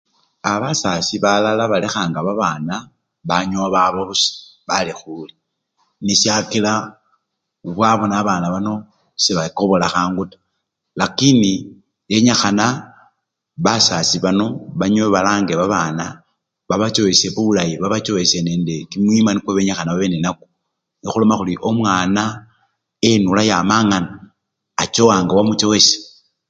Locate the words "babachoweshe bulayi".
16.69-17.73